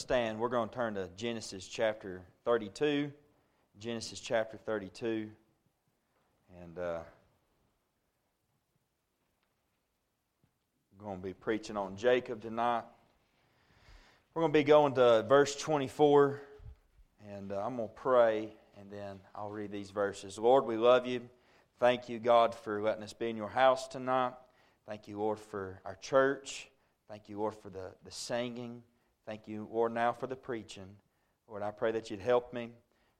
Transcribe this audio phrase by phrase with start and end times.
[0.00, 3.12] stand, we're going to turn to Genesis chapter 32.
[3.78, 5.28] Genesis chapter 32.
[6.62, 7.00] And uh,
[10.98, 12.84] we're going to be preaching on Jacob tonight.
[14.32, 16.40] We're going to be going to verse 24.
[17.28, 20.38] And uh, I'm going to pray, and then I'll read these verses.
[20.38, 21.20] Lord, we love you.
[21.78, 24.32] Thank you, God, for letting us be in your house tonight.
[24.88, 26.70] Thank you, Lord, for our church.
[27.06, 28.82] Thank you, Lord, for the, the singing.
[29.26, 30.96] Thank you, Lord, now for the preaching.
[31.48, 32.70] Lord, I pray that you'd help me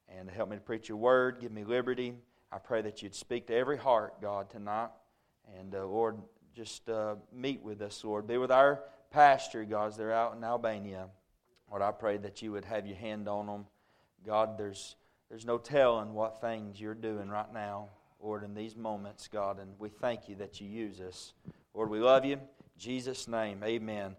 [0.08, 1.40] and help me to preach your word.
[1.40, 2.14] Give me liberty.
[2.52, 4.90] I pray that you'd speak to every heart, God, tonight.
[5.58, 6.16] And, uh, Lord,
[6.54, 8.26] just uh, meet with us, Lord.
[8.26, 11.08] Be with our pastor, God, they're out in Albania.
[11.68, 13.66] Lord, I pray that you would have your hand on them.
[14.26, 14.96] God, there's,
[15.28, 17.88] there's no telling what things you're doing right now,
[18.20, 19.58] Lord, in these moments, God.
[19.60, 21.32] And we thank you that you use us.
[21.74, 22.34] Lord, we love you.
[22.34, 22.40] In
[22.78, 24.16] Jesus' name, amen.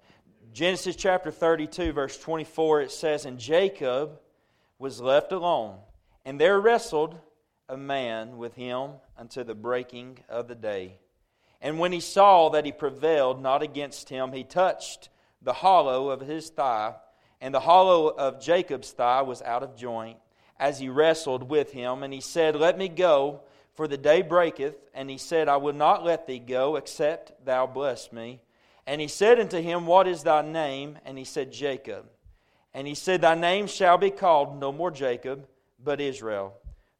[0.53, 4.19] Genesis chapter 32, verse 24, it says, And Jacob
[4.77, 5.77] was left alone,
[6.25, 7.17] and there wrestled
[7.69, 10.99] a man with him until the breaking of the day.
[11.61, 15.07] And when he saw that he prevailed not against him, he touched
[15.41, 16.95] the hollow of his thigh,
[17.39, 20.17] and the hollow of Jacob's thigh was out of joint,
[20.59, 22.03] as he wrestled with him.
[22.03, 23.41] And he said, Let me go,
[23.73, 24.75] for the day breaketh.
[24.93, 28.41] And he said, I will not let thee go, except thou bless me.
[28.87, 30.97] And he said unto him, What is thy name?
[31.05, 32.05] And he said, Jacob.
[32.73, 35.47] And he said, Thy name shall be called no more Jacob,
[35.83, 36.53] but Israel.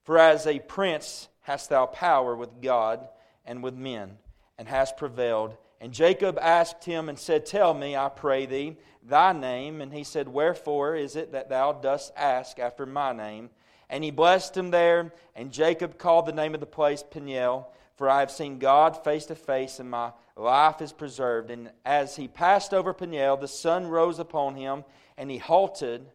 [0.04, 3.08] For as a prince hast thou power with God
[3.46, 4.18] and with men,
[4.58, 5.58] and hast prevailed.
[5.80, 9.82] And Jacob asked him and said, Tell me, I pray thee, thy name.
[9.82, 13.50] And he said, Wherefore is it that thou dost ask after my name?
[13.90, 15.12] And he blessed him there.
[15.36, 19.26] And Jacob called the name of the place Peniel, for I have seen God face
[19.26, 21.52] to face, and my life is preserved.
[21.52, 24.83] And as he passed over Peniel, the sun rose upon him,
[25.17, 26.06] and he halted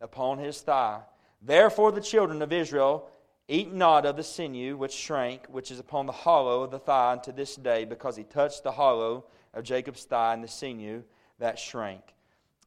[0.00, 1.00] upon his thigh.
[1.42, 3.08] Therefore, the children of Israel
[3.46, 7.12] eat not of the sinew which shrank, which is upon the hollow of the thigh
[7.12, 11.02] unto this day, because he touched the hollow of Jacob's thigh and the sinew
[11.38, 12.02] that shrank.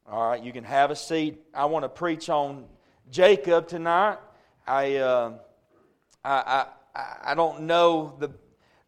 [0.09, 1.42] All right, you can have a seat.
[1.53, 2.66] I want to preach on
[3.12, 4.19] Jacob tonight.
[4.66, 5.34] I, uh,
[6.24, 6.66] I,
[6.96, 8.30] I, I don't know the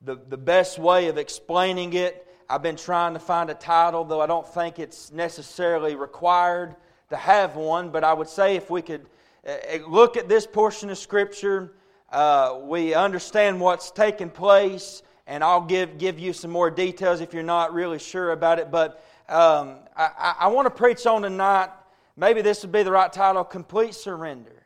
[0.02, 2.26] the, the best way of explaining it.
[2.50, 6.76] I've been trying to find a title, though I don't think it's necessarily required
[7.10, 7.90] to have one.
[7.90, 9.06] But I would say if we could
[9.48, 9.56] uh,
[9.88, 11.74] look at this portion of Scripture,
[12.12, 17.34] uh, we understand what's taking place, and I'll give, give you some more details if
[17.34, 18.72] you're not really sure about it.
[18.72, 21.70] But um, I, I want to preach on tonight,
[22.16, 24.64] maybe this would be the right title Complete Surrender.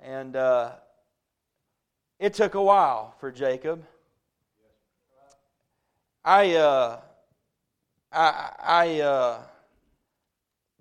[0.00, 0.72] And uh,
[2.18, 3.84] it took a while for Jacob.
[6.28, 7.00] I, uh,
[8.12, 9.38] I, I uh,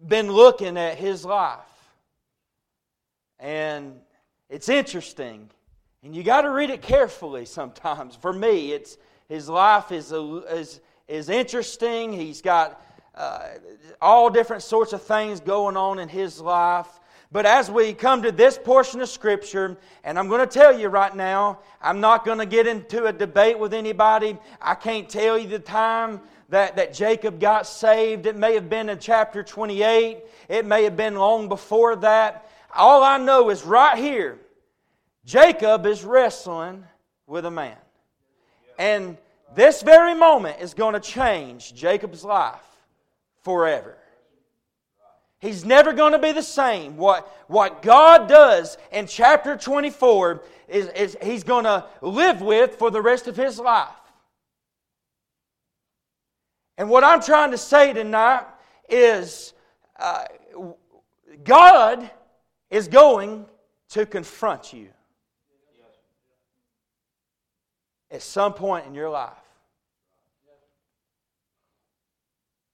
[0.05, 1.61] been looking at his life,
[3.39, 3.97] and
[4.49, 5.49] it's interesting.
[6.03, 8.13] And you got to read it carefully sometimes.
[8.17, 8.97] For me, it's
[9.29, 12.11] his life is is is interesting.
[12.11, 13.47] He's got uh,
[14.01, 16.99] all different sorts of things going on in his life.
[17.31, 20.87] But as we come to this portion of Scripture, and I'm going to tell you
[20.87, 24.37] right now, I'm not going to get into a debate with anybody.
[24.61, 28.25] I can't tell you the time that, that Jacob got saved.
[28.25, 32.49] It may have been in chapter 28, it may have been long before that.
[32.73, 34.39] All I know is right here,
[35.25, 36.85] Jacob is wrestling
[37.25, 37.75] with a man.
[38.79, 39.17] And
[39.53, 42.63] this very moment is going to change Jacob's life
[43.43, 43.96] forever.
[45.39, 46.97] He's never going to be the same.
[46.97, 52.89] What, what God does in chapter 24 is, is he's going to live with for
[52.89, 53.89] the rest of his life.
[56.77, 58.45] And what I'm trying to say tonight
[58.89, 59.53] is
[59.99, 60.25] uh,
[61.43, 62.09] God
[62.69, 63.45] is going
[63.89, 64.89] to confront you
[68.11, 69.33] at some point in your life.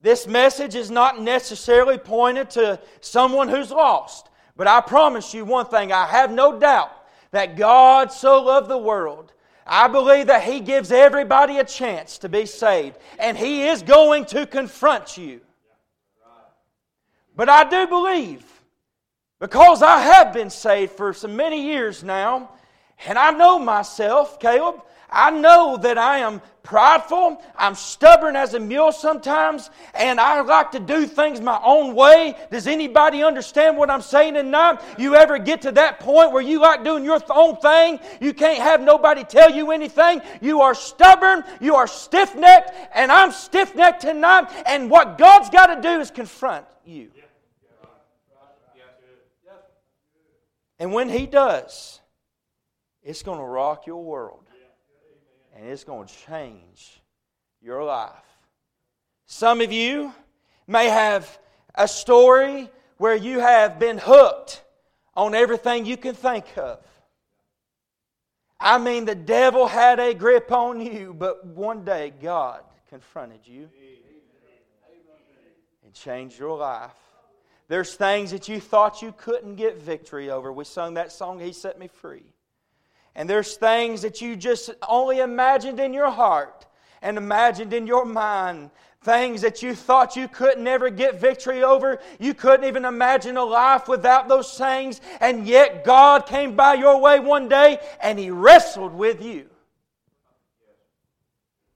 [0.03, 4.29] This message is not necessarily pointed to someone who's lost.
[4.57, 6.91] But I promise you one thing I have no doubt
[7.31, 9.31] that God so loved the world.
[9.65, 14.25] I believe that He gives everybody a chance to be saved, and He is going
[14.25, 15.39] to confront you.
[17.35, 18.45] But I do believe,
[19.39, 22.51] because I have been saved for so many years now,
[23.07, 24.81] and I know myself, Caleb,
[25.13, 27.41] I know that I am prideful.
[27.55, 32.35] I'm stubborn as a mule sometimes, and I like to do things my own way.
[32.51, 34.81] Does anybody understand what I'm saying tonight?
[34.97, 37.99] You ever get to that point where you like doing your own thing?
[38.19, 40.21] You can't have nobody tell you anything.
[40.41, 41.43] You are stubborn.
[41.61, 44.49] You are stiff necked, and I'm stiff necked tonight.
[44.65, 47.11] And what God's got to do is confront you.
[50.79, 52.01] And when He does,
[53.03, 54.49] it's going to rock your world.
[55.55, 57.01] And it's going to change
[57.61, 58.11] your life.
[59.25, 60.13] Some of you
[60.67, 61.39] may have
[61.75, 64.63] a story where you have been hooked
[65.15, 66.79] on everything you can think of.
[68.59, 73.69] I mean, the devil had a grip on you, but one day God confronted you
[75.83, 76.91] and changed your life.
[77.67, 80.51] There's things that you thought you couldn't get victory over.
[80.51, 82.32] We sung that song, He Set Me Free.
[83.15, 86.65] And there's things that you just only imagined in your heart
[87.01, 88.71] and imagined in your mind.
[89.01, 91.99] Things that you thought you could never get victory over.
[92.19, 95.01] You couldn't even imagine a life without those things.
[95.19, 99.49] And yet God came by your way one day and He wrestled with you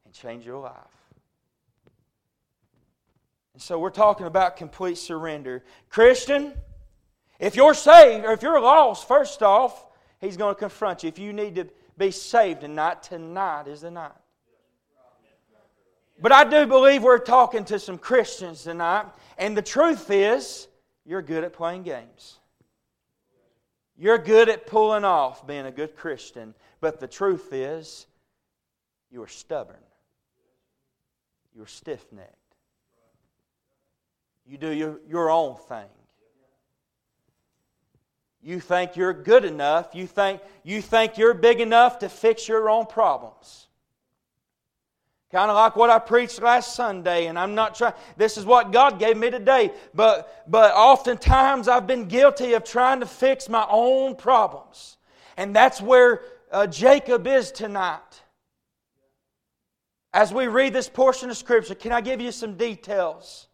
[0.06, 0.74] and changed your life.
[3.54, 5.64] And so we're talking about complete surrender.
[5.90, 6.54] Christian,
[7.40, 9.84] if you're saved or if you're lost, first off,
[10.20, 11.10] He's going to confront you.
[11.10, 11.68] If you need to
[11.98, 14.12] be saved tonight, tonight is the night.
[16.20, 19.06] But I do believe we're talking to some Christians tonight,
[19.38, 20.68] and the truth is,
[21.06, 22.40] you're good at playing games.
[23.98, 28.08] You're good at pulling off being a good Christian, but the truth is,
[29.12, 29.78] you are stubborn.
[31.56, 32.34] You are stiff necked.
[34.46, 35.90] You do your, your own thing.
[38.42, 39.90] You think you're good enough.
[39.94, 43.68] You think, you think you're big enough to fix your own problems.
[45.32, 48.72] Kind of like what I preached last Sunday, and I'm not trying, this is what
[48.72, 49.72] God gave me today.
[49.94, 54.96] But, but oftentimes I've been guilty of trying to fix my own problems.
[55.36, 58.00] And that's where uh, Jacob is tonight.
[60.14, 63.48] As we read this portion of Scripture, can I give you some details?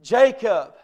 [0.00, 0.74] Jacob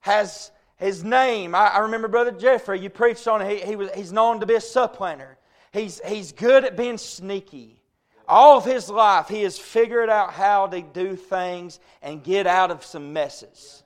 [0.00, 3.58] has his name, I, I, remember Brother Jeffrey, you preached on it.
[3.58, 5.36] He, he was, he's known to be a supplanter.
[5.72, 7.82] He's, he's good at being sneaky.
[8.28, 12.70] All of his life, he has figured out how to do things and get out
[12.70, 13.82] of some messes.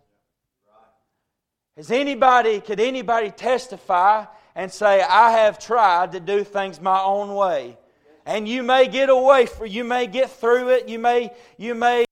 [1.77, 7.35] Has anybody, could anybody testify and say, I have tried to do things my own
[7.35, 7.79] way?
[8.27, 12.05] And you may get away for you may get through it, you may, you may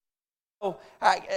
[0.63, 0.73] I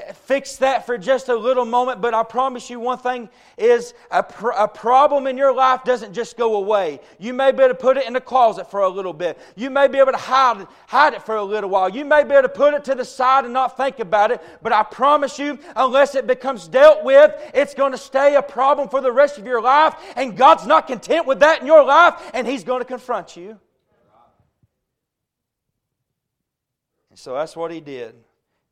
[0.09, 3.93] uh, fix that for just a little moment, but I promise you one thing is
[4.11, 6.99] a, pr- a problem in your life doesn't just go away.
[7.19, 9.39] You may be able to put it in the closet for a little bit.
[9.55, 11.87] You may be able to hide, it, hide it for a little while.
[11.87, 14.41] You may be able to put it to the side and not think about it,
[14.61, 18.89] but I promise you, unless it becomes dealt with, it's going to stay a problem
[18.89, 22.15] for the rest of your life, and God's not content with that in your life,
[22.33, 23.57] and He's going to confront you.
[27.09, 28.15] And so that's what He did.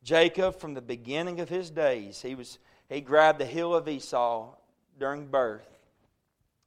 [0.02, 2.58] Jacob, from the beginning of his days, he, was,
[2.88, 4.48] he grabbed the heel of Esau
[4.98, 5.68] during birth.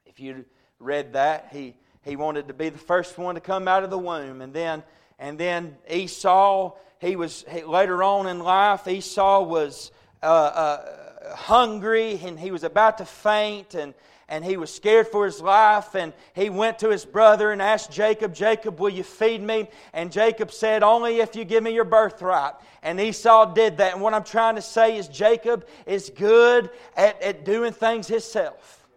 [0.05, 0.45] If you
[0.79, 3.97] read that, he, he wanted to be the first one to come out of the
[3.97, 4.41] womb.
[4.41, 4.83] And then,
[5.19, 9.91] and then Esau, he was he, later on in life, Esau was
[10.23, 13.75] uh, uh, hungry and he was about to faint.
[13.75, 13.93] And,
[14.27, 17.91] and he was scared for his life and he went to his brother and asked
[17.91, 19.67] Jacob, Jacob, will you feed me?
[19.93, 22.53] And Jacob said, Only if you give me your birthright.
[22.81, 23.93] And Esau did that.
[23.93, 28.87] And what I'm trying to say is, Jacob is good at, at doing things himself.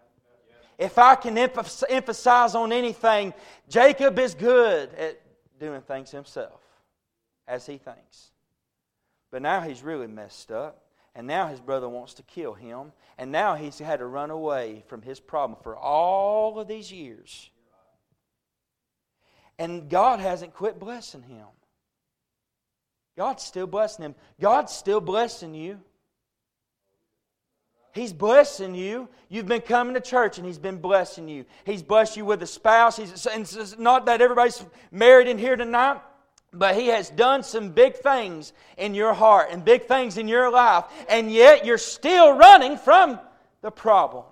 [0.78, 3.34] If I can emphasize on anything,
[3.68, 5.20] Jacob is good at
[5.58, 6.60] doing things himself
[7.46, 8.30] as he thinks.
[9.30, 10.87] But now he's really messed up.
[11.14, 12.92] And now his brother wants to kill him.
[13.16, 17.50] And now he's had to run away from his problem for all of these years.
[19.58, 21.46] And God hasn't quit blessing him.
[23.16, 24.14] God's still blessing him.
[24.40, 25.80] God's still blessing you.
[27.92, 29.08] He's blessing you.
[29.28, 31.44] You've been coming to church and He's been blessing you.
[31.64, 32.96] He's blessed you with a spouse.
[32.96, 36.00] He's, and it's not that everybody's married in here tonight.
[36.52, 40.50] But he has done some big things in your heart and big things in your
[40.50, 43.20] life, and yet you're still running from
[43.60, 44.24] the problem.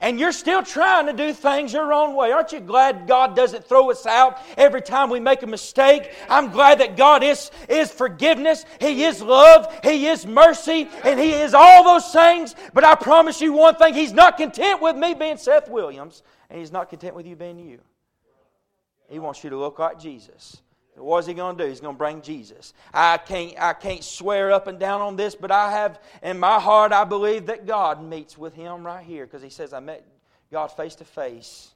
[0.00, 2.32] And you're still trying to do things your own way.
[2.32, 6.12] Aren't you glad God doesn't throw us out every time we make a mistake?
[6.28, 11.30] I'm glad that God is, is forgiveness, He is love, He is mercy, and He
[11.30, 12.56] is all those things.
[12.74, 16.58] But I promise you one thing He's not content with me being Seth Williams, and
[16.58, 17.78] He's not content with you being you.
[19.08, 20.60] He wants you to look like Jesus.
[20.94, 21.68] What is he going to do?
[21.70, 22.74] He's going to bring Jesus.
[22.92, 26.60] I can't, I can't swear up and down on this, but I have, in my
[26.60, 30.06] heart, I believe that God meets with him right here because he says, I met
[30.50, 31.70] God face to face.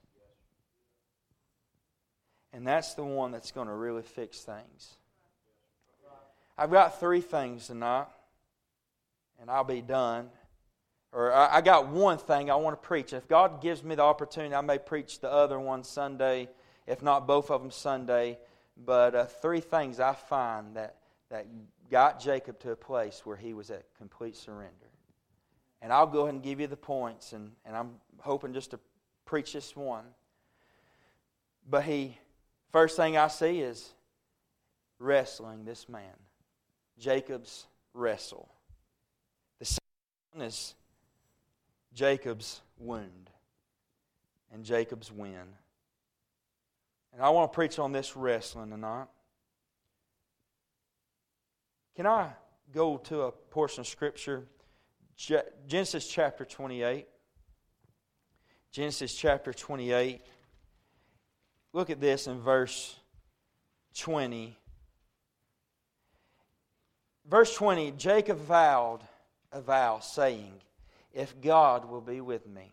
[2.52, 4.96] And that's the one that's going to really fix things.
[6.58, 8.06] I've got three things tonight,
[9.40, 10.28] and I'll be done.
[11.12, 13.14] or I, I got one thing I want to preach.
[13.14, 16.48] If God gives me the opportunity, I may preach the other one Sunday,
[16.86, 18.38] if not both of them Sunday.
[18.76, 20.96] But uh, three things I find that,
[21.30, 21.46] that
[21.90, 24.72] got Jacob to a place where he was at complete surrender.
[25.80, 28.80] And I'll go ahead and give you the points, and, and I'm hoping just to
[29.24, 30.04] preach this one.
[31.68, 32.18] But he,
[32.72, 33.92] first thing I see is
[34.98, 36.14] wrestling this man.
[36.98, 38.48] Jacob's wrestle.
[39.58, 39.80] The second
[40.32, 40.74] one is
[41.94, 43.30] Jacob's wound
[44.52, 45.42] and Jacob's win.
[47.16, 49.06] And I want to preach on this wrestling tonight.
[51.96, 52.28] Can I
[52.74, 54.44] go to a portion of Scripture?
[55.66, 57.06] Genesis chapter 28.
[58.70, 60.20] Genesis chapter 28.
[61.72, 62.94] Look at this in verse
[63.94, 64.54] 20.
[67.26, 69.00] Verse 20 Jacob vowed
[69.52, 70.52] a vow, saying,
[71.14, 72.72] If God will be with me,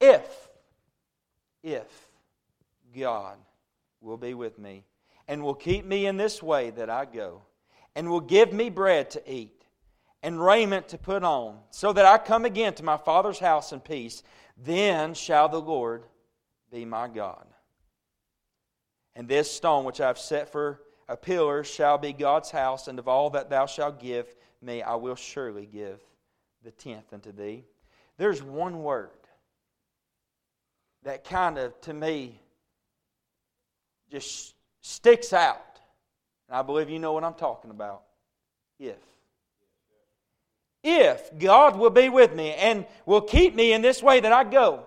[0.00, 0.48] if,
[1.62, 1.86] if
[2.98, 3.36] God
[4.00, 4.84] will be with me,
[5.28, 7.42] and will keep me in this way that I go,
[7.94, 9.64] and will give me bread to eat,
[10.22, 13.80] and raiment to put on, so that I come again to my father's house in
[13.80, 14.22] peace,
[14.56, 16.04] then shall the Lord
[16.70, 17.46] be my God.
[19.14, 22.98] And this stone which I have set for a pillar shall be God's house, and
[22.98, 26.00] of all that thou shalt give me, I will surely give
[26.64, 27.64] the tenth unto thee.
[28.18, 29.10] There's one word
[31.04, 32.40] that kind of, to me,
[34.10, 35.80] just sticks out.
[36.48, 38.02] And I believe you know what I'm talking about.
[38.78, 38.96] If.
[40.82, 44.44] If God will be with me and will keep me in this way that I
[44.44, 44.86] go.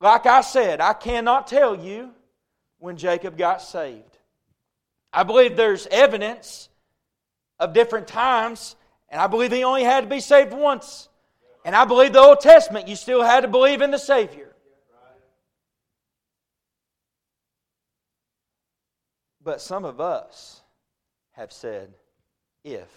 [0.00, 2.10] Like I said, I cannot tell you
[2.78, 4.02] when Jacob got saved.
[5.12, 6.68] I believe there's evidence
[7.58, 8.76] of different times,
[9.08, 11.08] and I believe he only had to be saved once.
[11.64, 14.45] And I believe the Old Testament, you still had to believe in the Savior.
[19.46, 20.60] But some of us
[21.30, 21.94] have said,
[22.64, 22.88] if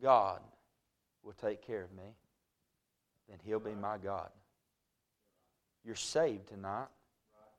[0.00, 0.40] God
[1.22, 2.14] will take care of me,
[3.28, 4.30] then He'll be my God.
[5.84, 6.86] You're saved tonight,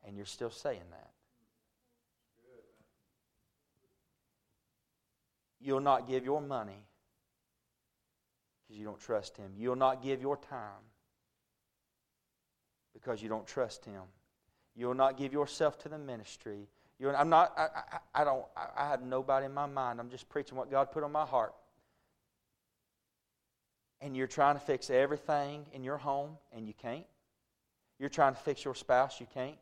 [0.04, 1.12] and you're still saying that.
[5.62, 6.88] You'll not give your money
[8.64, 9.52] because you don't trust Him.
[9.56, 10.82] You'll not give your time
[12.92, 14.02] because you don't trust Him.
[14.76, 16.70] You'll not give yourself to the ministry.
[17.04, 20.00] You're, I'm not, I, I, I don't, I have nobody in my mind.
[20.00, 21.54] I'm just preaching what God put on my heart.
[24.00, 27.04] And you're trying to fix everything in your home, and you can't.
[28.00, 29.58] You're trying to fix your spouse, you can't.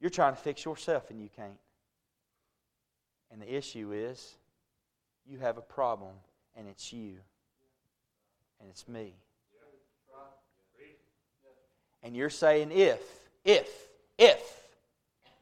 [0.00, 1.58] You're trying to fix yourself, and you can't.
[3.32, 4.36] And the issue is
[5.28, 6.14] you have a problem,
[6.54, 7.16] and it's you,
[8.60, 9.14] and it's me.
[12.04, 13.00] And you're saying, if,
[13.44, 13.68] if,
[14.16, 14.55] if,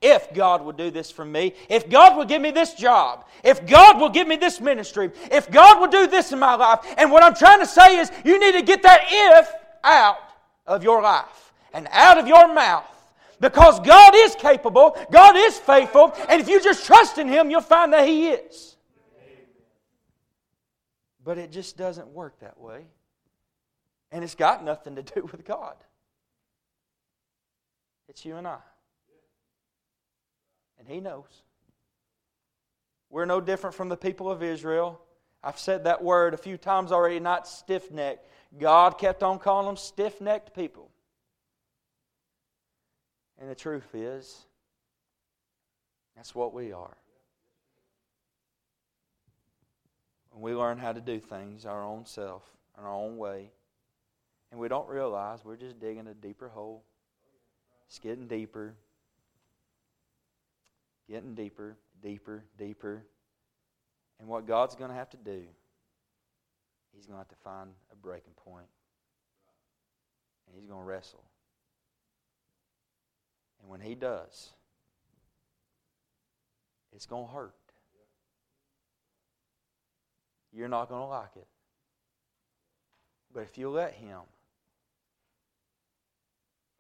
[0.05, 3.67] if God will do this for me, if God will give me this job, if
[3.67, 6.81] God will give me this ministry, if God will do this in my life.
[6.99, 9.51] And what I'm trying to say is, you need to get that if
[9.83, 10.19] out
[10.67, 12.85] of your life and out of your mouth.
[13.41, 17.63] Because God is capable, God is faithful, and if you just trust in Him, you'll
[17.63, 18.77] find that He is.
[21.25, 22.85] But it just doesn't work that way.
[24.13, 25.77] And it's got nothing to do with God.
[28.09, 28.59] It's you and I.
[30.85, 31.43] And He knows.
[33.11, 35.01] We're no different from the people of Israel.
[35.43, 38.27] I've said that word a few times already, not stiff necked.
[38.59, 40.91] God kept on calling them stiff necked people.
[43.39, 44.47] And the truth is,
[46.17, 46.97] that's what we are.
[50.31, 52.43] When we learn how to do things our own self,
[52.79, 53.51] in our own way,
[54.51, 56.85] and we don't realize we're just digging a deeper hole.
[57.87, 58.75] It's getting deeper,
[61.09, 63.05] getting deeper, deeper, deeper.
[64.19, 65.43] And what God's going to have to do,
[66.95, 68.67] He's going to have to find a breaking point.
[70.47, 71.25] And He's going to wrestle.
[73.61, 74.51] And when He does,
[76.95, 77.55] it's going to hurt.
[80.53, 81.49] You're not going to like it.
[83.33, 84.21] But if you let Him,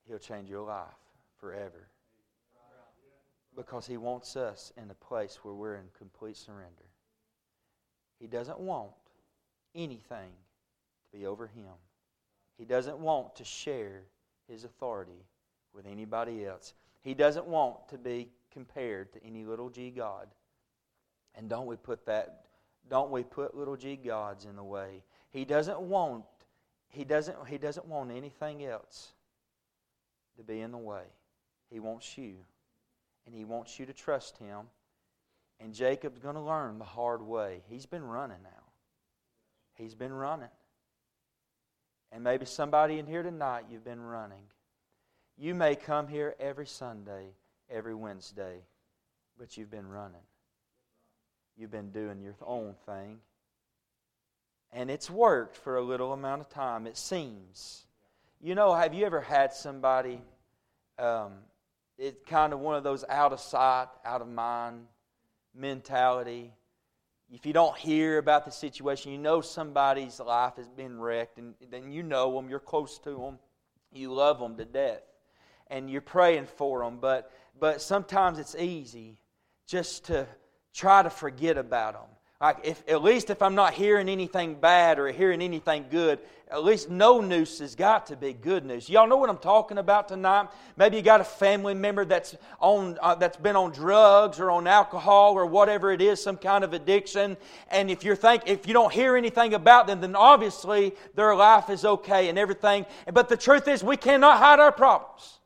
[0.06, 0.86] He'll change your life
[1.40, 1.88] forever.
[3.56, 6.88] Because He wants us in a place where we're in complete surrender.
[8.18, 8.92] He doesn't want
[9.74, 10.30] anything
[11.02, 11.72] to be over Him.
[12.56, 14.02] He doesn't want to share
[14.48, 15.26] His authority
[15.74, 16.74] with anybody else.
[17.02, 20.28] He doesn't want to be compared to any little g God.
[21.34, 22.40] And don't we put that
[22.88, 25.02] don't we put little g gods in the way?
[25.30, 26.24] He doesn't want
[26.94, 29.12] he doesn't, he doesn't want anything else
[30.36, 31.02] to be in the way.
[31.68, 32.36] He wants you.
[33.26, 34.66] And he wants you to trust him.
[35.60, 37.62] And Jacob's going to learn the hard way.
[37.68, 38.64] He's been running now.
[39.74, 40.48] He's been running.
[42.12, 44.42] And maybe somebody in here tonight, you've been running.
[45.36, 47.34] You may come here every Sunday,
[47.68, 48.62] every Wednesday,
[49.38, 50.20] but you've been running.
[51.56, 53.18] You've been doing your own thing.
[54.72, 57.84] And it's worked for a little amount of time, it seems.
[58.40, 60.20] You know, have you ever had somebody,
[60.98, 61.32] um,
[61.98, 64.86] it's kind of one of those out of sight, out of mind
[65.54, 66.52] mentality?
[67.30, 71.54] If you don't hear about the situation, you know somebody's life has been wrecked, and
[71.70, 73.38] then you know them, you're close to them,
[73.92, 75.02] you love them to death,
[75.68, 76.98] and you're praying for them.
[77.00, 79.18] But, but sometimes it's easy
[79.66, 80.26] just to
[80.72, 82.13] try to forget about them.
[82.62, 86.18] If, at least if I'm not hearing anything bad or hearing anything good,
[86.50, 88.88] at least no news has got to be good news.
[88.88, 90.48] Y'all know what I'm talking about tonight?
[90.76, 94.66] Maybe you got a family member that's on uh, that's been on drugs or on
[94.66, 97.36] alcohol or whatever it is, some kind of addiction.
[97.70, 101.70] And if you're think if you don't hear anything about them, then obviously their life
[101.70, 102.84] is okay and everything.
[103.12, 105.38] But the truth is, we cannot hide our problems.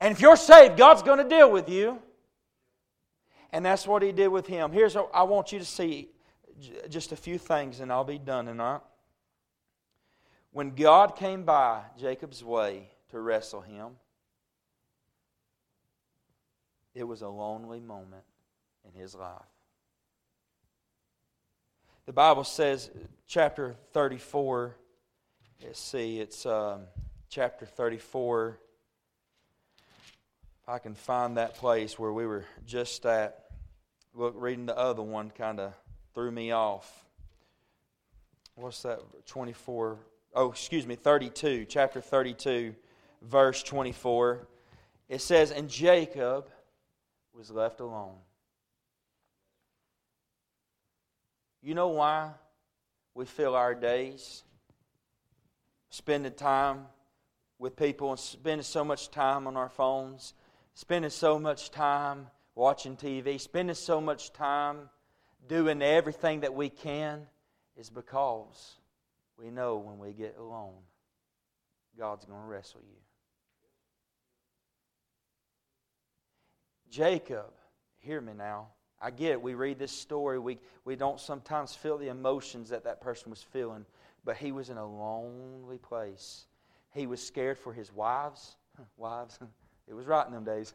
[0.00, 2.00] And if you're saved, God's going to deal with you.
[3.52, 4.72] And that's what he did with him.
[4.72, 6.08] Here's what I want you to see
[6.88, 8.80] just a few things and I'll be done tonight.
[10.52, 13.92] When God came by Jacob's way to wrestle him,
[16.94, 18.24] it was a lonely moment
[18.84, 19.40] in his life.
[22.04, 22.90] The Bible says,
[23.26, 24.76] chapter 34,
[25.62, 26.82] let's see, it's um,
[27.30, 28.58] chapter 34.
[30.62, 33.41] If I can find that place where we were just at.
[34.14, 35.74] Look, reading the other one kind of
[36.14, 37.04] threw me off.
[38.54, 39.00] What's that?
[39.26, 39.98] 24.
[40.34, 42.74] Oh, excuse me, 32, chapter 32,
[43.22, 44.46] verse 24.
[45.08, 46.48] It says, And Jacob
[47.34, 48.16] was left alone.
[51.62, 52.30] You know why
[53.14, 54.42] we fill our days
[55.90, 56.86] spending time
[57.58, 60.34] with people and spending so much time on our phones,
[60.74, 64.88] spending so much time watching TV, spending so much time
[65.48, 67.26] doing everything that we can
[67.76, 68.76] is because
[69.38, 70.74] we know when we get alone,
[71.98, 72.96] God's going to wrestle you.
[76.90, 77.52] Jacob,
[77.98, 78.68] hear me now.
[79.00, 79.42] I get it.
[79.42, 80.38] We read this story.
[80.38, 83.84] We, we don't sometimes feel the emotions that that person was feeling,
[84.24, 86.46] but he was in a lonely place.
[86.94, 88.56] He was scared for his wives.
[88.96, 89.38] Wives.
[89.88, 90.72] It was right in them days.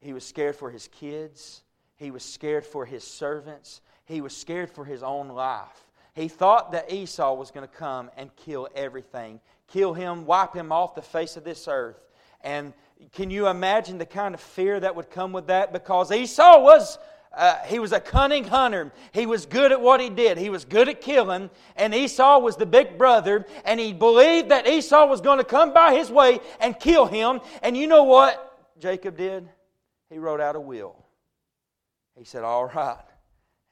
[0.00, 1.62] He was scared for his kids.
[1.96, 3.80] He was scared for his servants.
[4.04, 5.86] He was scared for his own life.
[6.14, 10.72] He thought that Esau was going to come and kill everything, kill him, wipe him
[10.72, 12.00] off the face of this earth.
[12.42, 12.72] And
[13.12, 15.72] can you imagine the kind of fear that would come with that?
[15.72, 16.98] Because Esau was.
[17.36, 18.90] Uh, he was a cunning hunter.
[19.12, 20.38] He was good at what he did.
[20.38, 21.50] He was good at killing.
[21.76, 23.44] And Esau was the big brother.
[23.66, 27.40] And he believed that Esau was going to come by his way and kill him.
[27.62, 29.46] And you know what Jacob did?
[30.10, 31.04] He wrote out a will.
[32.16, 33.04] He said, All right.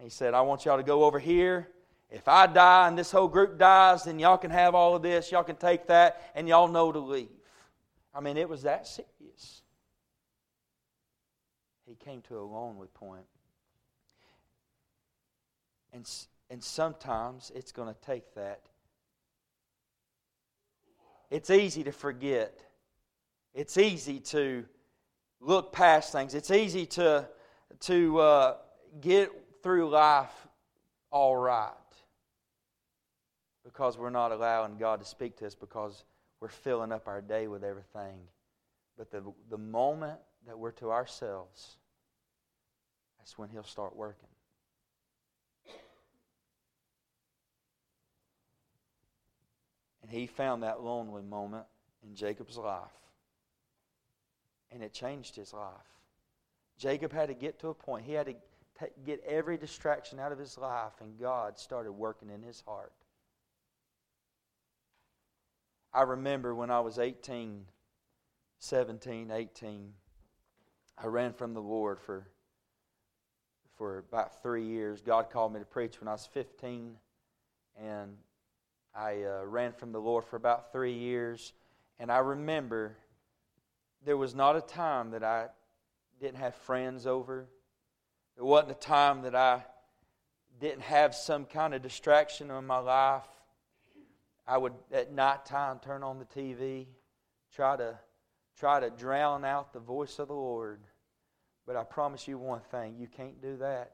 [0.02, 1.68] He said, I want y'all to go over here.
[2.10, 5.32] If I die and this whole group dies, then y'all can have all of this.
[5.32, 7.28] Y'all can take that, and y'all know to leave.
[8.14, 9.62] I mean, it was that serious.
[11.86, 13.26] He came to a lonely point.
[15.92, 16.08] And,
[16.50, 18.60] and sometimes it's going to take that.
[21.30, 22.60] It's easy to forget.
[23.54, 24.64] It's easy to
[25.44, 26.34] look past things.
[26.34, 27.28] It's easy to,
[27.80, 28.56] to uh,
[29.00, 29.30] get
[29.62, 30.32] through life
[31.10, 31.70] all right
[33.64, 36.04] because we're not allowing God to speak to us because
[36.40, 38.18] we're filling up our day with everything.
[38.96, 41.76] But the, the moment that we're to ourselves,
[43.18, 44.28] that's when He'll start working.
[50.02, 51.64] And He found that lonely moment
[52.06, 52.90] in Jacob's life
[54.74, 55.72] and it changed his life.
[56.76, 58.34] Jacob had to get to a point, he had to
[59.06, 62.92] get every distraction out of his life, and God started working in his heart.
[65.92, 67.64] I remember when I was 18,
[68.58, 69.92] 17, 18,
[70.98, 72.26] I ran from the Lord for,
[73.76, 75.00] for about three years.
[75.00, 76.96] God called me to preach when I was 15,
[77.80, 78.16] and
[78.92, 81.52] I uh, ran from the Lord for about three years.
[82.00, 82.96] And I remember
[84.04, 85.46] there was not a time that I
[86.20, 87.46] didn't have friends over.
[88.36, 89.64] There wasn't a time that I
[90.60, 93.26] didn't have some kind of distraction in my life.
[94.46, 96.86] I would at night time turn on the TV,
[97.54, 97.98] try to
[98.58, 100.80] try to drown out the voice of the Lord.
[101.66, 103.92] But I promise you one thing, you can't do that.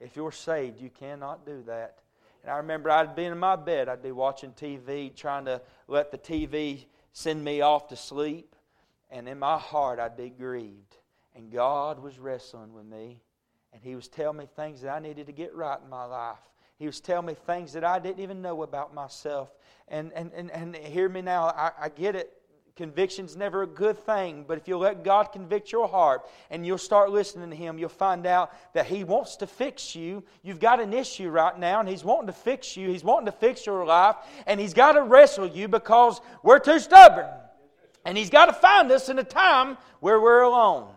[0.00, 1.98] If you're saved, you cannot do that.
[2.42, 6.10] And I remember I'd be in my bed, I'd be watching TV, trying to let
[6.12, 8.54] the TV send me off to sleep.
[9.14, 10.96] And in my heart, I'd be grieved.
[11.36, 13.22] And God was wrestling with me.
[13.72, 16.40] And He was telling me things that I needed to get right in my life.
[16.78, 19.54] He was telling me things that I didn't even know about myself.
[19.86, 22.32] And, and, and, and hear me now, I, I get it.
[22.74, 26.76] Conviction's never a good thing, but if you let God convict your heart and you'll
[26.76, 30.24] start listening to Him, you'll find out that He wants to fix you.
[30.42, 32.88] You've got an issue right now, and He's wanting to fix you.
[32.88, 34.16] He's wanting to fix your life,
[34.48, 37.28] and He's got to wrestle you because we're too stubborn.
[38.04, 40.88] And He's got to find us in a time where we're alone.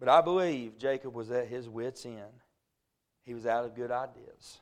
[0.00, 2.40] But I believe Jacob was at his wits' end.
[3.26, 4.58] He was out of good ideas.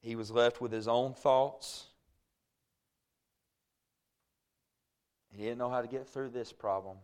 [0.00, 1.86] He was left with his own thoughts.
[5.30, 6.96] He didn't know how to get through this problem.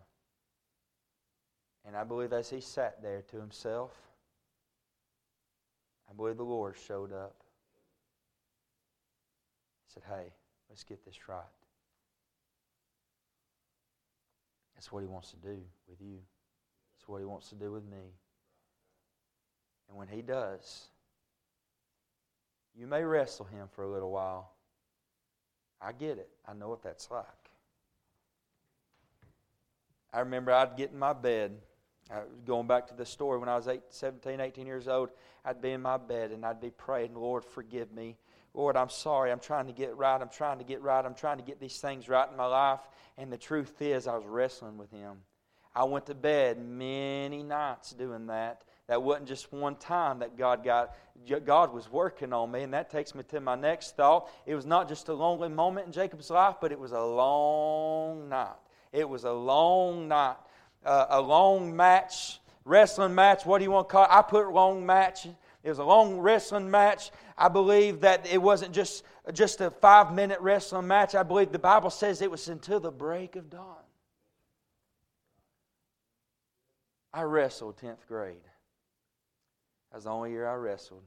[1.85, 3.92] And I believe as he sat there to himself,
[6.10, 7.36] I believe the Lord showed up.
[9.86, 10.32] He said, Hey,
[10.68, 11.42] let's get this right.
[14.74, 16.18] That's what He wants to do with you.
[16.94, 18.14] That's what He wants to do with me.
[19.88, 20.88] And when He does,
[22.78, 24.52] you may wrestle Him for a little while.
[25.80, 26.28] I get it.
[26.46, 27.24] I know what that's like.
[30.12, 31.52] I remember I'd get in my bed.
[32.10, 35.10] Uh, going back to the story when I was eight, 17, 18 years old,
[35.44, 38.16] I'd be in my bed and I'd be praying, Lord, forgive me.
[38.54, 39.32] Lord, I'm sorry.
[39.32, 40.20] I'm trying to get right.
[40.20, 41.04] I'm trying to get right.
[41.04, 42.80] I'm trying to get these things right in my life.
[43.18, 45.18] And the truth is, I was wrestling with Him.
[45.74, 48.62] I went to bed many nights doing that.
[48.88, 50.96] That wasn't just one time that God got
[51.44, 54.30] God was working on me, and that takes me to my next thought.
[54.46, 58.28] It was not just a lonely moment in Jacob's life, but it was a long
[58.28, 58.54] night.
[58.92, 60.36] It was a long night,
[60.87, 63.44] uh, a long match, wrestling match.
[63.44, 64.11] What do you want to call it?
[64.11, 65.27] I put long match.
[65.62, 67.11] It was a long wrestling match.
[67.37, 71.14] I believe that it wasn't just, just a five minute wrestling match.
[71.14, 73.77] I believe the Bible says it was until the break of dawn.
[77.12, 78.37] I wrestled 10th grade.
[79.90, 81.03] That was the only year I wrestled.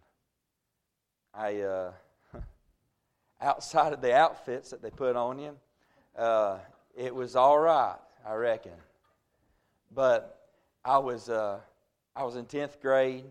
[1.33, 1.91] I, uh,
[3.41, 5.55] outside of the outfits that they put on you,
[6.17, 6.57] uh,
[6.97, 8.73] it was all right, I reckon.
[9.91, 10.39] But
[10.83, 11.59] I was, uh,
[12.15, 13.25] I was in 10th grade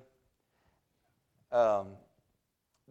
[1.52, 1.88] um,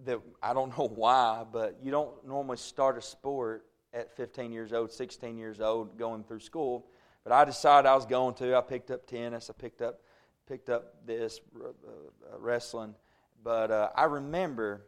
[0.06, 4.74] that I don't know why, but you don't normally start a sport at 15 years
[4.74, 6.88] old, 16 years old, going through school.
[7.24, 8.56] But I decided I was going to.
[8.56, 9.50] I picked up tennis.
[9.50, 10.02] I picked up
[10.48, 12.96] picked up this uh, uh, wrestling.
[13.44, 14.88] But uh, I remember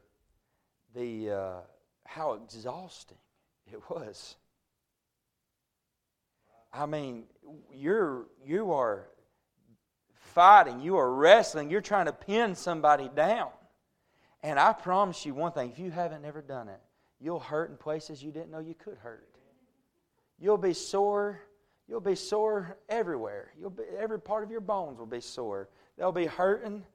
[0.96, 1.60] the uh,
[2.06, 3.18] how exhausting
[3.72, 4.36] it was.
[6.72, 7.26] I mean,
[7.74, 9.08] you're you are
[10.14, 13.50] fighting, you are wrestling, you're trying to pin somebody down.
[14.42, 16.80] And I promise you one thing if you haven't ever done it,
[17.20, 19.28] you'll hurt in places you didn't know you could hurt.
[20.40, 21.42] You'll be sore.
[21.88, 23.52] You'll be sore everywhere.
[23.60, 25.70] You'll be, every part of your bones will be sore.
[25.98, 26.86] They'll be hurting.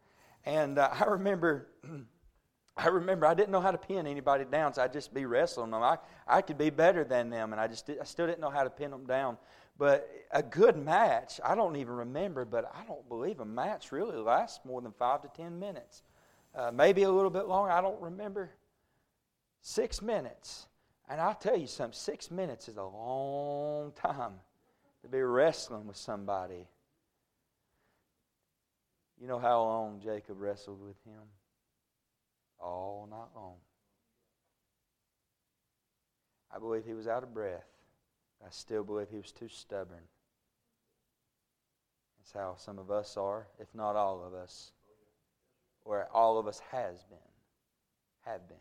[0.47, 1.69] And uh, I remember,
[2.77, 5.71] I remember I didn't know how to pin anybody down, so I'd just be wrestling
[5.71, 5.83] them.
[5.83, 8.65] I, I could be better than them, and I just I still didn't know how
[8.65, 9.37] to pin them down.
[9.77, 14.17] But a good match, I don't even remember, but I don't believe a match really
[14.17, 16.03] lasts more than five to ten minutes
[16.55, 17.71] uh, maybe a little bit longer.
[17.71, 18.51] I don't remember.
[19.61, 20.67] Six minutes.
[21.09, 24.35] And I'll tell you something six minutes is a long time
[25.03, 26.67] to be wrestling with somebody.
[29.21, 31.23] You know how long Jacob wrestled with him?
[32.59, 33.57] All night long.
[36.55, 37.67] I believe he was out of breath.
[38.45, 40.03] I still believe he was too stubborn.
[42.19, 44.73] That's how some of us are, if not all of us
[45.85, 47.19] or all of us has been,
[48.25, 48.57] have been.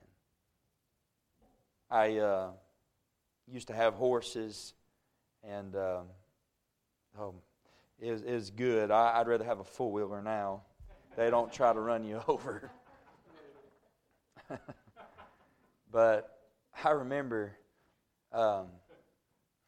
[1.90, 2.50] I uh,
[3.48, 4.74] used to have horses,
[5.44, 6.06] and um,
[7.20, 7.36] oh,
[8.00, 8.92] it it was good.
[8.92, 10.64] I, would rather have a four wheeler now.
[11.16, 12.72] They don't try to run you over.
[15.92, 16.40] but
[16.84, 17.54] I remember,
[18.32, 18.68] um,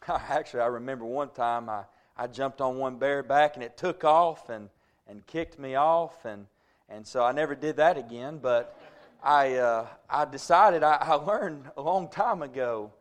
[0.29, 1.83] actually, I remember one time I,
[2.17, 4.69] I jumped on one bareback and it took off and,
[5.07, 6.47] and kicked me off and
[6.89, 8.39] and so I never did that again.
[8.41, 8.77] But
[9.23, 12.91] I, uh, I decided, I, I, learned a long time ago,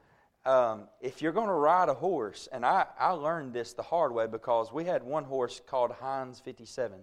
[0.47, 4.12] um, if you're going to ride a horse, and I, I learned this the hard
[4.12, 6.99] way because we had one horse called Heinz 57,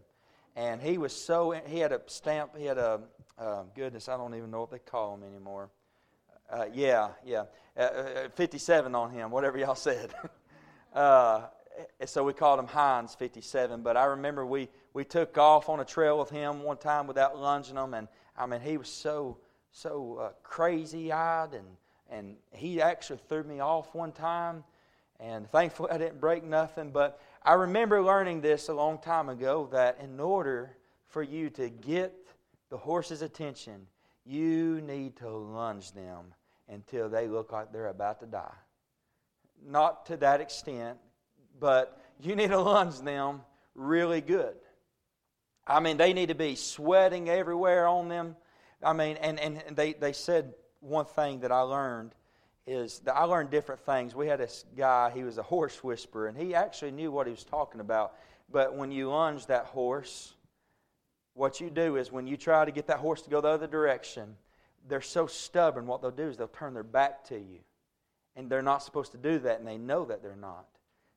[0.55, 3.01] and he was so, he had a stamp, he had a,
[3.37, 5.69] uh, goodness, I don't even know what they call him anymore.
[6.51, 7.45] Uh, yeah, yeah,
[7.77, 7.81] uh,
[8.25, 10.13] uh 57 on him, whatever y'all said.
[10.93, 11.43] Uh,
[12.05, 13.81] so we called him Heinz 57.
[13.81, 17.39] But I remember we, we took off on a trail with him one time without
[17.39, 19.37] lunging him, and I mean, he was so,
[19.71, 21.65] so uh, crazy eyed and
[22.11, 24.63] and he actually threw me off one time,
[25.19, 26.91] and thankfully I didn't break nothing.
[26.91, 30.75] But I remember learning this a long time ago that in order
[31.07, 32.13] for you to get
[32.69, 33.87] the horse's attention,
[34.25, 36.33] you need to lunge them
[36.71, 38.55] until they look like they're about to die.
[39.63, 40.97] Not to that extent,
[41.59, 43.41] but you need to lunge them
[43.75, 44.55] really good.
[45.67, 48.35] I mean, they need to be sweating everywhere on them.
[48.83, 52.15] I mean, and, and they, they said one thing that I learned
[52.65, 54.15] is that I learned different things.
[54.15, 57.31] We had this guy, he was a horse whisperer, and he actually knew what he
[57.31, 58.13] was talking about.
[58.51, 60.33] But when you lunge that horse,
[61.33, 63.67] what you do is when you try to get that horse to go the other
[63.67, 64.35] direction,
[64.87, 67.59] they're so stubborn, what they'll do is they'll turn their back to you.
[68.35, 70.67] And they're not supposed to do that, and they know that they're not.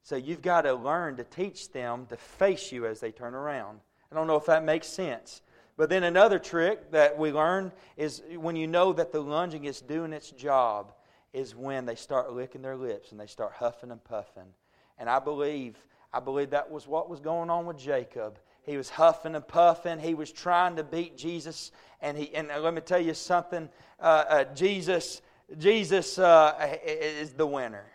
[0.02, 3.80] So you've got to learn to teach them to face you as they turn around.
[4.10, 5.42] I don't know if that makes sense.
[5.76, 9.80] But then another trick that we learn is when you know that the lunging is
[9.80, 10.92] doing its job,
[11.32, 14.54] is when they start licking their lips and they start huffing and puffing.
[14.98, 15.76] And I believe,
[16.12, 18.38] I believe that was what was going on with Jacob.
[18.64, 19.98] He was huffing and puffing.
[19.98, 21.70] He was trying to beat Jesus.
[22.00, 23.68] And he and let me tell you something.
[24.00, 25.22] Uh, uh, Jesus,
[25.58, 27.86] Jesus uh, is the winner,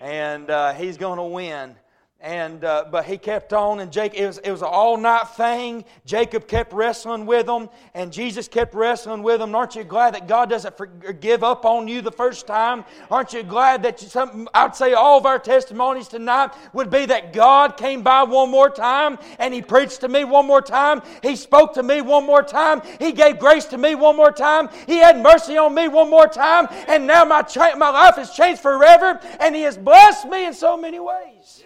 [0.00, 1.74] and uh, he's going to win.
[2.18, 5.28] And uh, but he kept on, and Jacob it was, it was an all night
[5.36, 5.84] thing.
[6.06, 9.54] Jacob kept wrestling with him, and Jesus kept wrestling with him.
[9.54, 12.86] Aren't you glad that God doesn't give up on you the first time?
[13.10, 17.04] Aren't you glad that you, some, I'd say all of our testimonies tonight would be
[17.04, 21.02] that God came by one more time, and He preached to me one more time.
[21.22, 22.80] He spoke to me one more time.
[22.98, 24.70] He gave grace to me one more time.
[24.86, 28.30] He had mercy on me one more time, and now my cha- my life has
[28.30, 31.62] changed forever, and He has blessed me in so many ways.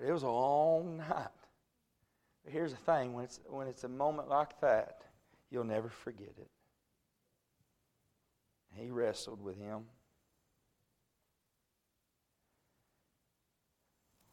[0.00, 1.28] But it was a long night.
[2.42, 5.02] But here's the thing when it's, when it's a moment like that,
[5.50, 6.48] you'll never forget it.
[8.72, 9.82] He wrestled with him.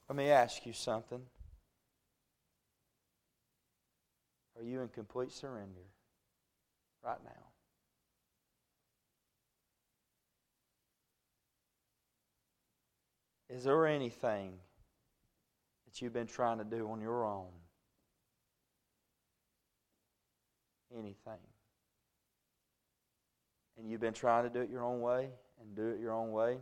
[0.07, 1.21] Let me ask you something.
[4.57, 5.81] Are you in complete surrender
[7.03, 7.43] right now?
[13.49, 14.59] Is there anything
[16.01, 17.47] you've been trying to do on your own.
[20.93, 21.39] Anything.
[23.77, 25.29] And you've been trying to do it your own way
[25.61, 26.57] and do it your own way.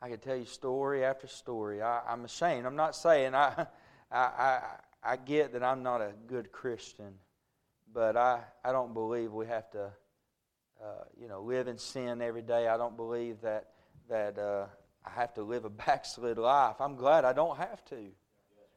[0.00, 1.80] I could tell you story after story.
[1.80, 2.66] I, am ashamed.
[2.66, 3.66] I'm not saying I,
[4.10, 4.60] I, I,
[5.02, 7.14] I get that I'm not a good Christian,
[7.92, 9.92] but I, I don't believe we have to,
[10.82, 12.68] uh, you know, live in sin every day.
[12.68, 13.68] I don't believe that
[14.08, 14.66] that uh,
[15.04, 16.76] I have to live a backslid life.
[16.80, 17.98] I'm glad I don't have to.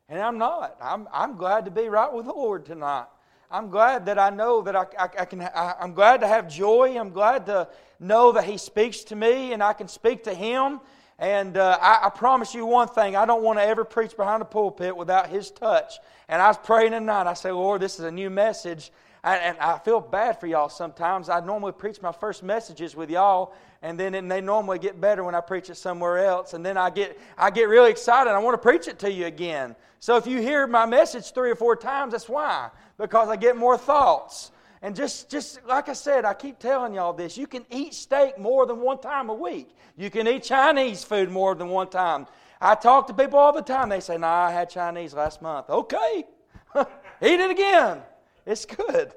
[0.07, 0.77] And I'm not.
[0.81, 3.07] I'm, I'm glad to be right with the Lord tonight.
[3.49, 5.41] I'm glad that I know that I, I, I can.
[5.41, 6.97] I, am glad to have joy.
[6.99, 7.67] I'm glad to
[7.99, 10.79] know that He speaks to me and I can speak to Him.
[11.17, 14.41] And uh, I, I, promise you one thing I don't want to ever preach behind
[14.41, 15.99] a pulpit without His touch.
[16.27, 17.27] And I was praying tonight.
[17.27, 18.91] I say, Lord, this is a new message.
[19.23, 21.29] And I feel bad for y'all sometimes.
[21.29, 23.53] I normally preach my first messages with y'all,
[23.85, 26.55] and then they normally get better when I preach it somewhere else.
[26.55, 28.31] And then I get I get really excited.
[28.31, 29.75] I want to preach it to you again.
[29.99, 33.55] So if you hear my message three or four times, that's why because I get
[33.55, 34.51] more thoughts.
[34.81, 38.39] And just just like I said, I keep telling y'all this: you can eat steak
[38.39, 39.69] more than one time a week.
[39.95, 42.25] You can eat Chinese food more than one time.
[42.59, 43.89] I talk to people all the time.
[43.89, 46.25] They say, "Nah, I had Chinese last month." Okay,
[47.21, 48.01] eat it again.
[48.47, 49.13] It's good.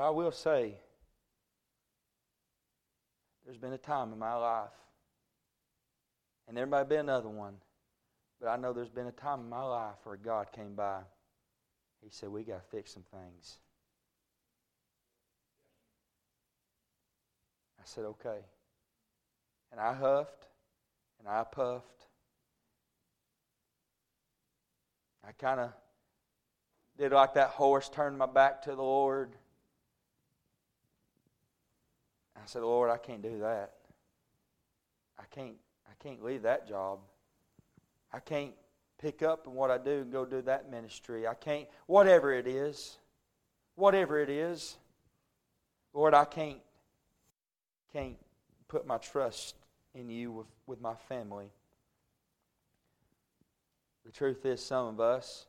[0.00, 0.76] But I will say,
[3.44, 4.70] there's been a time in my life,
[6.48, 7.56] and there might be another one,
[8.40, 11.00] but I know there's been a time in my life where God came by.
[12.02, 13.58] He said, We got to fix some things.
[17.78, 18.38] I said, Okay.
[19.70, 20.46] And I huffed
[21.18, 22.06] and I puffed.
[25.28, 25.72] I kind of
[26.96, 29.36] did like that horse, turned my back to the Lord.
[32.42, 33.72] I said, Lord, I can't do that.
[35.18, 37.00] I can't, I can't leave that job.
[38.12, 38.54] I can't
[39.00, 41.26] pick up what I do and go do that ministry.
[41.26, 42.96] I can't, whatever it is.
[43.80, 44.76] whatever it is.
[45.92, 46.60] Lord, I can't,
[47.92, 48.16] can't
[48.68, 49.56] put my trust
[49.94, 51.50] in you with, with my family.
[54.04, 55.46] The truth is, some of us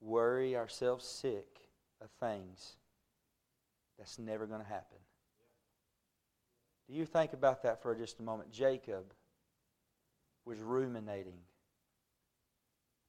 [0.00, 1.46] worry ourselves sick
[2.02, 2.76] of things
[3.98, 4.98] that's never going to happen.
[6.92, 8.52] Do you think about that for just a moment?
[8.52, 9.14] Jacob
[10.44, 11.38] was ruminating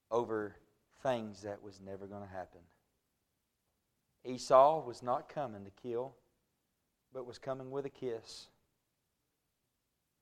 [0.09, 0.55] over
[1.01, 2.61] things that was never going to happen.
[4.23, 6.15] Esau was not coming to kill,
[7.13, 8.47] but was coming with a kiss.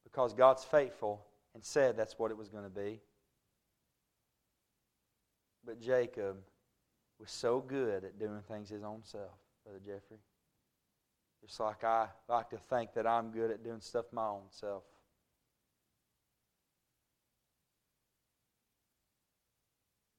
[0.04, 3.00] Because God's faithful and said that's what it was going to be.
[5.64, 6.38] But Jacob
[7.20, 10.18] was so good at doing things his own self, Brother Jeffrey.
[11.44, 14.84] Just like I like to think that I'm good at doing stuff my own self.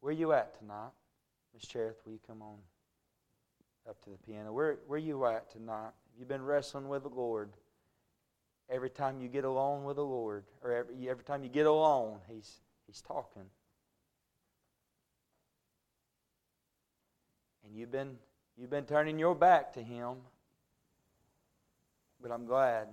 [0.01, 0.91] Where you at tonight?
[1.55, 2.57] Miss Cherith, will you come on
[3.89, 4.53] up to the piano?
[4.53, 5.93] Where where you at tonight?
[5.93, 7.51] Have you been wrestling with the Lord?
[8.69, 12.19] Every time you get alone with the Lord, or every, every time you get alone,
[12.29, 13.45] He's He's talking.
[17.65, 18.19] And you've been
[18.57, 20.17] you've been turning your back to Him.
[22.23, 22.89] But I'm glad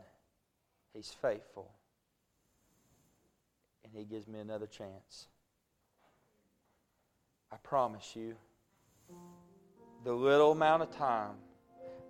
[0.94, 1.72] He's faithful.
[3.84, 5.28] And He gives me another chance.
[7.52, 8.36] I promise you,
[10.04, 11.36] the little amount of time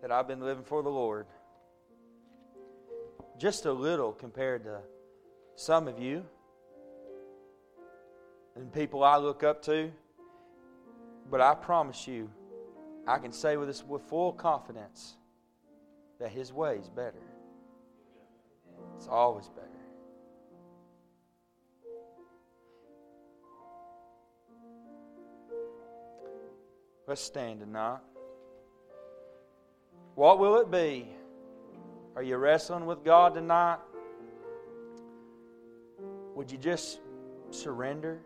[0.01, 1.27] that I've been living for the Lord,
[3.37, 4.79] just a little compared to
[5.55, 6.25] some of you
[8.55, 9.91] and people I look up to,
[11.31, 12.29] but I promise you,
[13.07, 15.15] I can say with this with full confidence
[16.19, 17.21] that His way is better.
[18.97, 19.67] It's always better.
[27.07, 27.99] Let's stand tonight.
[30.15, 31.07] What will it be?
[32.15, 33.79] Are you wrestling with God tonight?
[36.35, 36.99] Would you just
[37.51, 38.19] surrender?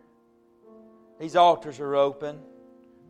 [1.18, 2.40] These altars are open.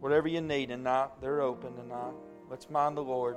[0.00, 2.12] Whatever you need tonight, they're open tonight.
[2.50, 3.36] Let's mind the Lord.